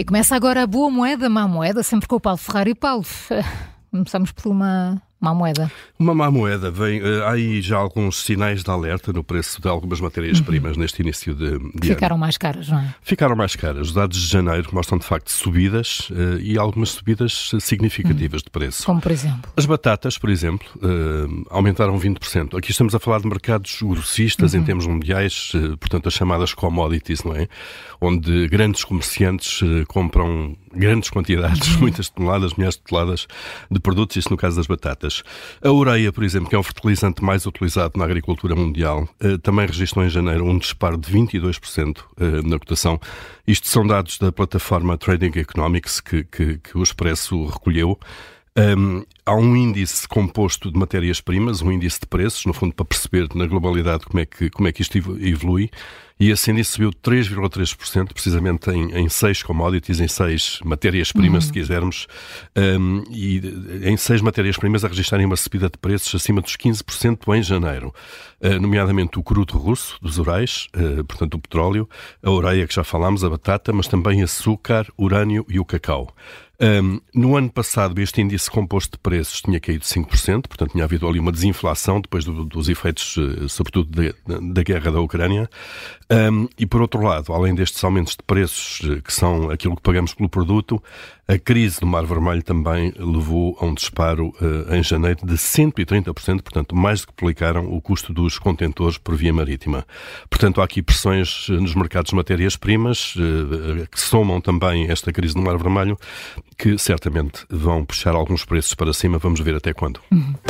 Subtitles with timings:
[0.00, 2.74] E começa agora a boa moeda, má moeda, sempre com o Paulo Ferrari.
[2.74, 3.04] Paulo,
[3.92, 5.70] começamos por uma má moeda.
[5.98, 6.70] Uma má moeda.
[6.70, 10.82] Vem, uh, há aí já alguns sinais de alerta no preço de algumas matérias-primas uhum.
[10.82, 12.20] neste início de, de Ficaram ano.
[12.20, 12.94] mais caras, não é?
[13.02, 13.88] Ficaram mais caras.
[13.88, 18.44] Os dados de janeiro mostram, de facto, subidas uh, e algumas subidas significativas uhum.
[18.44, 18.86] de preço.
[18.86, 19.52] Como, por exemplo?
[19.54, 22.56] As batatas, por exemplo, uh, aumentaram 20%.
[22.56, 24.60] Aqui estamos a falar de mercados grossistas uhum.
[24.60, 27.46] em termos mundiais, portanto, as chamadas commodities, não é?
[28.00, 33.26] Onde grandes comerciantes compram grandes quantidades, muitas toneladas, milhares de toneladas
[33.70, 35.22] de produtos, isso no caso das batatas.
[35.62, 39.66] A ureia, por exemplo, que é o fertilizante mais utilizado na agricultura mundial, eh, também
[39.66, 43.00] registrou em janeiro um disparo de 22% eh, na cotação.
[43.46, 47.98] Isto são dados da plataforma Trading Economics que, que, que o Expresso recolheu.
[48.56, 53.28] Um, há um índice composto de matérias-primas, um índice de preços, no fundo, para perceber
[53.34, 55.70] na globalidade como é que, como é que isto evolui.
[56.20, 61.48] E esse índice subiu 3,3%, precisamente em, em seis commodities, em seis matérias-primas, uhum.
[61.48, 62.06] se quisermos,
[62.78, 63.40] um, e
[63.84, 67.94] em seis matérias-primas a registrarem uma subida de preços acima dos 15% em janeiro,
[68.42, 71.88] uh, nomeadamente o crudo russo, dos Urais, uh, portanto o petróleo,
[72.22, 76.14] a ureia que já falámos, a batata, mas também açúcar, urânio e o cacau.
[76.62, 81.06] Um, no ano passado, este índice composto de preços tinha caído 5%, portanto, tinha havido
[81.06, 85.48] ali uma desinflação depois do, dos efeitos, eh, sobretudo, da, da guerra da Ucrânia.
[86.12, 89.82] Um, e, por outro lado, além destes aumentos de preços, eh, que são aquilo que
[89.82, 90.82] pagamos pelo produto,
[91.28, 96.42] a crise do Mar Vermelho também levou a um disparo uh, em janeiro de 130%,
[96.42, 99.86] portanto, mais do que duplicaram o custo dos contentores por via marítima.
[100.28, 105.40] Portanto, há aqui pressões nos mercados de matérias-primas, uh, que somam também esta crise do
[105.40, 105.96] Mar Vermelho,
[106.58, 109.18] que certamente vão puxar alguns preços para cima.
[109.18, 110.00] Vamos ver até quando.
[110.12, 110.49] Uhum.